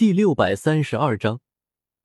[0.00, 1.42] 第六百三十二章，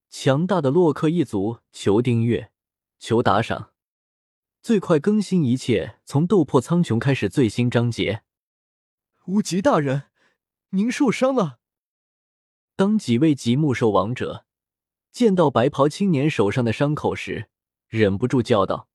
[0.09, 2.51] 强大的洛克一族，求订阅，
[2.99, 3.71] 求打赏，
[4.61, 8.23] 最快更新一切从斗破苍穹开始最新章节。
[9.27, 10.09] 无极大人，
[10.71, 11.59] 您受伤了。
[12.75, 14.45] 当几位极目兽王者
[15.13, 17.49] 见到白袍青年手上的伤口时，
[17.87, 18.89] 忍不住叫道：“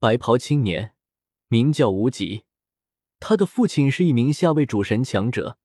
[0.00, 0.96] 白袍青年
[1.46, 2.42] 名叫无极，
[3.20, 5.56] 他的父亲是一名下位主神强者。”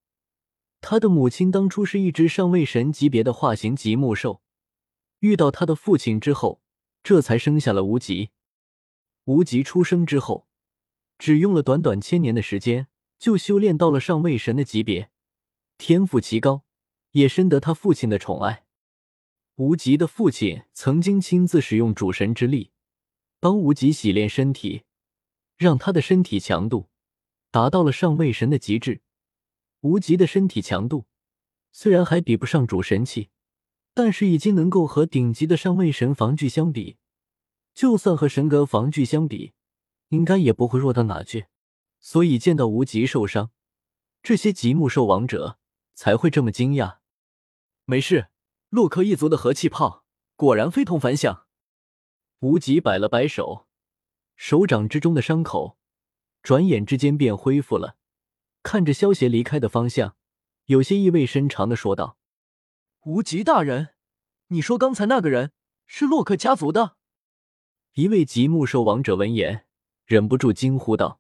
[0.85, 4.41] 他的母亲当初是一只上位神级别的化形极木兽，
[5.19, 6.61] 遇到他的父亲之后，
[7.01, 8.31] 这才生下了无极。
[9.23, 10.45] 无极出生之后，
[11.17, 15.09] 只用了短短千年的时间，就修炼到了上位神的级别，
[15.77, 16.65] 天赋奇高，
[17.11, 18.65] 也深得他父亲的宠爱。
[19.55, 22.71] 无极的父亲曾经亲自使用主神之力，
[23.39, 24.83] 帮无极洗练身体，
[25.55, 26.89] 让他的身体强度
[27.51, 28.99] 达到了上位神的极致。
[29.83, 31.07] 无极的身体强度
[31.71, 33.29] 虽然还比不上主神器，
[33.93, 36.97] 但是已经能够和顶级的上位神防具相比。
[37.73, 39.53] 就算和神格防具相比，
[40.09, 41.47] 应该也不会弱到哪去。
[41.99, 43.51] 所以见到无极受伤，
[44.21, 45.57] 这些极目兽王者
[45.95, 46.99] 才会这么惊讶。
[47.85, 48.27] 没事，
[48.69, 50.05] 洛克一族的和气炮
[50.35, 51.47] 果然非同凡响。
[52.39, 53.67] 无极摆了摆手，
[54.37, 55.77] 手掌之中的伤口
[56.41, 57.97] 转眼之间便恢复了。
[58.63, 60.15] 看着萧协离开的方向，
[60.65, 62.17] 有些意味深长的说道
[63.05, 63.89] ：“无极大人，
[64.47, 65.51] 你说刚才那个人
[65.85, 66.95] 是洛克家族的？”
[67.93, 69.67] 一位极目兽王者闻言，
[70.05, 71.19] 忍不住惊呼道：“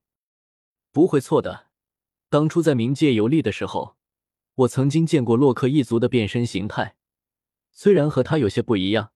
[0.91, 1.67] 不会错的。
[2.29, 3.97] 当初在冥界游历的时候，
[4.55, 6.95] 我曾经见过洛克一族的变身形态，
[7.71, 9.11] 虽然和他有些不一样，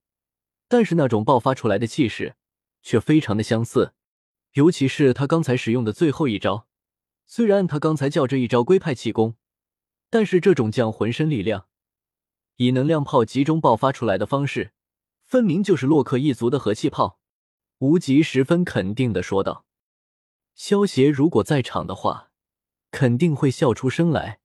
[0.67, 2.36] 但是那种爆发出来的气势
[2.84, 3.94] 却非常的相似，
[4.52, 6.67] 尤其是他刚才使用的最后一招。”
[7.30, 9.36] 虽然他刚才叫这一招龟派气功，
[10.09, 11.67] 但是这种将浑身力量
[12.56, 14.72] 以能量炮集中爆发出来的方式，
[15.25, 17.19] 分明就是洛克一族的和气炮。
[17.80, 19.66] 无极十分肯定的说道
[20.56, 22.31] ：“萧协如果在场的话，
[22.91, 24.40] 肯定会笑出声来。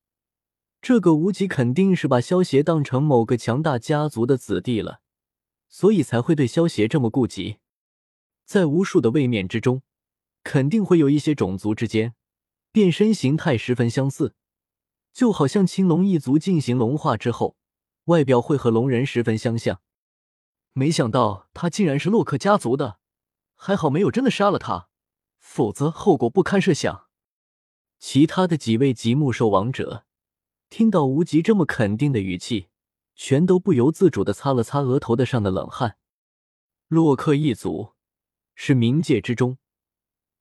[0.82, 5.00] 这个无极肯定是把萧协当成某个强大家族的子弟了，
[5.68, 7.58] 所以才会对萧协这么顾及。
[8.44, 9.82] 在无数的位面之中，
[10.42, 12.14] 肯定会有一些种族之间。”
[12.72, 14.34] 变身形态十分相似，
[15.12, 17.56] 就好像青龙一族进行龙化之后，
[18.06, 19.82] 外表会和龙人十分相像。
[20.72, 22.98] 没想到他竟然是洛克家族的，
[23.54, 24.88] 还好没有真的杀了他，
[25.38, 27.08] 否则后果不堪设想。
[27.98, 30.06] 其他的几位极目兽王者
[30.70, 32.70] 听到无极这么肯定的语气，
[33.14, 35.98] 全都不由自主的擦了擦额头的上的冷汗。
[36.88, 37.92] 洛克一族
[38.54, 39.58] 是冥界之中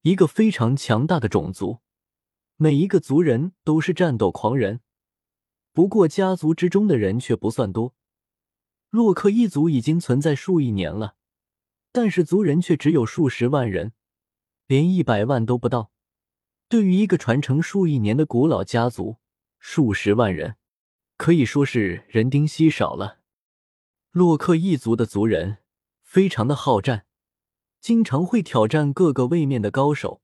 [0.04, 1.80] 一个非常强大的种族。
[2.64, 4.82] 每一个族人都是战斗狂人，
[5.74, 7.96] 不过家族之中的人却不算多。
[8.92, 11.16] 洛克一族已经存在数亿年了，
[11.92, 13.94] 但是族人却只有数十万人，
[14.68, 15.92] 连一百万都不到。
[16.70, 19.18] 对于一个传承数亿年的古老家族，
[19.58, 20.58] 数十万人
[21.18, 23.22] 可以说是人丁稀少了。
[24.12, 25.58] 洛克一族的族人
[26.04, 27.08] 非常的好战，
[27.80, 30.21] 经常会挑战各个位面的高手。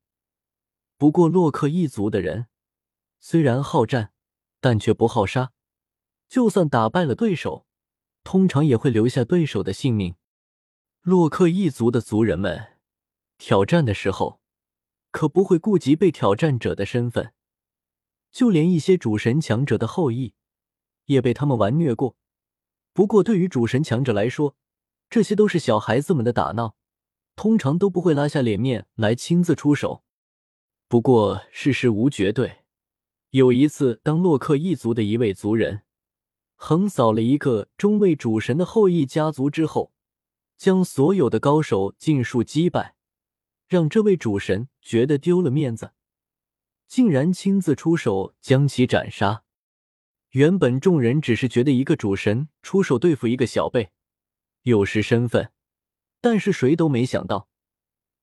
[0.97, 2.47] 不过，洛克一族的人
[3.19, 4.11] 虽然好战，
[4.59, 5.51] 但却不好杀。
[6.27, 7.67] 就算打败了对手，
[8.23, 10.15] 通常也会留下对手的性命。
[11.01, 12.79] 洛克一族的族人们
[13.37, 14.41] 挑战的时候，
[15.11, 17.31] 可不会顾及被挑战者的身份，
[18.31, 20.33] 就连一些主神强者的后裔
[21.05, 22.17] 也被他们玩虐过。
[22.91, 24.55] 不过，对于主神强者来说，
[25.11, 26.75] 这些都是小孩子们的打闹，
[27.35, 30.03] 通常都不会拉下脸面来亲自出手。
[30.89, 32.59] 不过世事无绝对，
[33.31, 35.83] 有一次，当洛克一族的一位族人
[36.55, 39.91] 横扫了一个中位主神的后裔家族之后，
[40.55, 42.95] 将所有的高手尽数击败，
[43.67, 45.91] 让这位主神觉得丢了面子，
[46.87, 49.43] 竟然亲自出手将其斩杀。
[50.29, 53.91] 原本众人只是觉得一个主神出手对付一个小辈，
[54.61, 55.51] 有失身份，
[56.21, 57.49] 但是谁都没想到。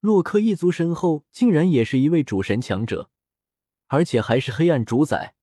[0.04, 3.08] 洛克一族身后竟然也是一位主神强者，
[3.86, 5.34] 而且还是黑暗主宰，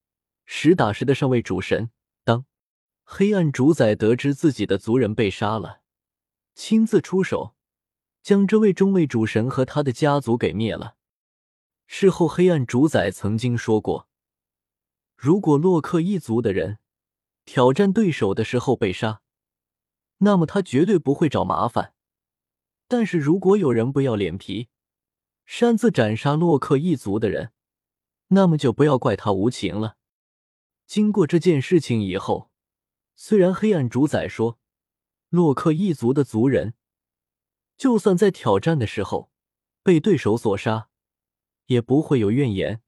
[0.44, 1.90] 实打实的上位主神。
[2.22, 2.46] 当
[3.02, 5.80] 黑暗主宰得知自己的族人被杀了，
[6.54, 7.56] 亲自出手，
[8.22, 10.94] 将这位中位主神和他的家族给灭了。
[11.88, 14.06] 事后，黑暗主宰曾经说过，
[15.16, 16.78] 如果洛克一族的人
[17.44, 19.22] 挑战对手的时候被杀，
[20.18, 21.94] 那么他绝对不会找麻烦。
[22.92, 24.68] 但是如果有人不要脸皮，
[25.46, 27.54] 擅自斩杀洛克一族的人，
[28.26, 29.96] 那么就不要怪他无情了。
[30.86, 32.50] 经过这件事情以后，
[33.14, 34.58] 虽然黑暗主宰说，
[35.30, 36.74] 洛克一族的族人，
[37.78, 39.32] 就算在挑战的时候
[39.82, 40.90] 被对手所杀，
[41.68, 42.82] 也不会有怨言，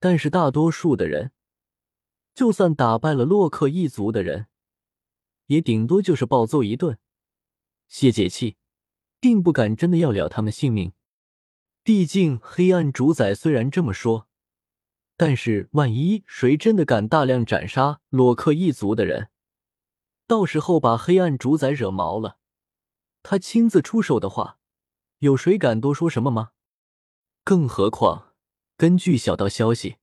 [0.00, 1.30] 但是大多数的人，
[2.34, 4.48] 就算打败了洛克一族的人，
[5.46, 6.98] 也顶多就是暴揍一顿，
[7.86, 8.56] 泄解气，
[9.20, 10.92] 并不敢真的要了他们性命。
[11.82, 14.26] 毕竟黑暗主宰虽然这么说。
[15.20, 19.30] 但是，万一谁真的敢大量斩杀洛克一族的人，
[20.28, 22.38] 到时候把黑暗主宰惹毛了，
[23.24, 24.60] 他亲自出手的话，
[25.18, 26.50] 有谁敢多说什么吗？
[27.42, 28.34] 更何况，
[28.76, 29.96] 根据小道消息，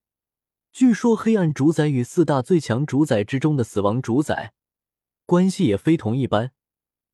[0.70, 4.52] 据说黑暗主宰与四大最强主宰之中的死亡主宰
[5.24, 6.52] 关系也非同一般。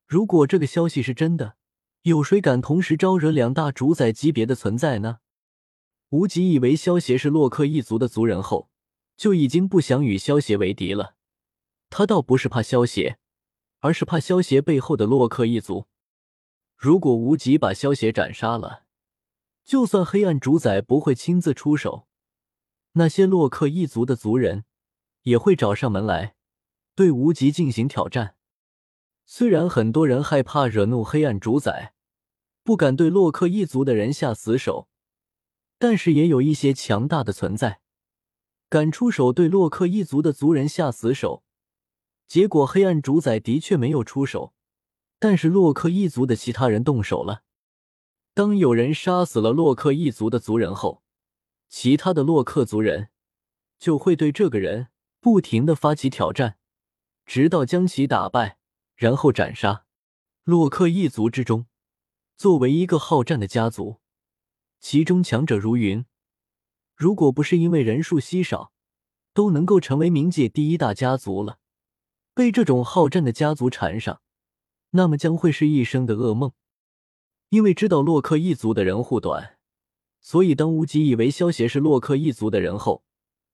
[0.05, 1.55] 如果这个消息是真的，
[2.03, 5.19] 有谁敢同时招惹两大主宰级别的存在呢？
[6.09, 8.69] 无极以为萧协是洛克一族的族人后，
[9.15, 11.15] 就已经不想与萧协为敌了。
[11.89, 13.19] 他倒不是怕萧协，
[13.79, 15.87] 而是怕萧协背后的洛克一族。
[16.75, 18.83] 如果无极把萧协斩杀了，
[19.63, 22.07] 就算黑暗主宰不会亲自出手，
[22.93, 24.65] 那些洛克一族的族人
[25.21, 26.35] 也会找上门来
[26.95, 28.35] 对无极进行挑战。
[29.25, 31.93] 虽然很多人害怕惹怒黑暗主宰，
[32.63, 34.87] 不敢对洛克一族的人下死手。
[35.79, 37.81] 但是也有一些强大的存在，
[38.69, 41.43] 敢出手对洛克一族的族人下死手。
[42.25, 44.53] 结果黑暗主宰的确没有出手，
[45.19, 47.43] 但是洛克一族的其他人动手了。
[48.33, 51.03] 当有人杀死了洛克一族的族人后，
[51.67, 53.09] 其他的洛克族人
[53.77, 54.87] 就会对这个人
[55.19, 56.57] 不停的发起挑战，
[57.25, 58.57] 直到将其打败，
[58.95, 59.85] 然后斩杀。
[60.43, 61.67] 洛克一族之中，
[62.35, 64.01] 作为一个好战的家族。
[64.79, 66.05] 其中强者如云，
[66.95, 68.73] 如果不是因为人数稀少，
[69.33, 71.59] 都能够成为冥界第一大家族了。
[72.33, 74.21] 被这种好战的家族缠上，
[74.89, 76.51] 那么将会是一生的噩梦。
[77.49, 79.57] 因为知道洛克一族的人护短，
[80.19, 83.05] 所以当无极以为萧协是洛克一族的人后，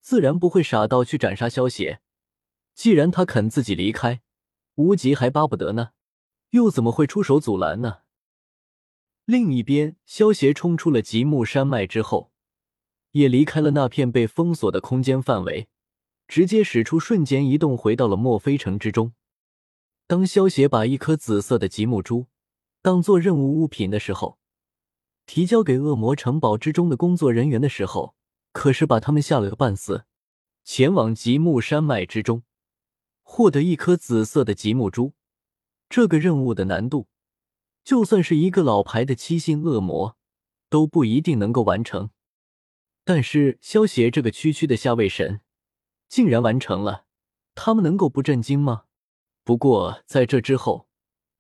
[0.01, 2.01] 自然不会傻到去斩杀萧协。
[2.73, 4.21] 既然他肯自己离开，
[4.79, 5.89] 无极还巴不得呢，
[6.51, 7.97] 又怎么会出手阻拦呢？
[9.25, 12.31] 另一边，萧协冲出了极目山脉之后，
[13.11, 15.67] 也离开了那片被封锁的空间范围，
[16.29, 19.11] 直接使出瞬间移动，回到了墨菲城之中。
[20.07, 22.27] 当萧协把一颗紫色的极目珠
[22.81, 24.39] 当做任务物品的时候，
[25.25, 28.15] 提交给恶魔城堡之中的工作人员的时候，
[28.53, 30.05] 可是把他们吓了个半死。
[30.63, 32.43] 前往极目山脉之中，
[33.31, 35.13] 获得一颗紫色的极目珠，
[35.87, 37.07] 这个任务的难度。
[37.83, 40.17] 就算是一个老牌的七星恶魔，
[40.67, 42.09] 都不一定能够完成。
[43.05, 45.41] 但是萧协这个区区的下位神，
[46.09, 47.05] 竟然完成了，
[47.53, 48.85] 他们能够不震惊吗？
[49.43, 50.89] 不过在这之后，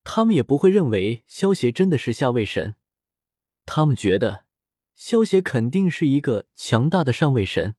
[0.03, 2.75] 他们也不会认为萧协真的是下位神，
[3.65, 4.45] 他们觉得
[4.95, 7.75] 萧协肯定是一个强大的上位神，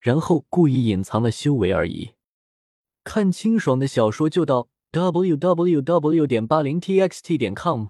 [0.00, 2.14] 然后故意隐藏了修为而已。
[3.04, 4.68] 看清爽的小说就到。
[4.92, 6.26] w w w.
[6.26, 7.86] 点八零 t x t 点 com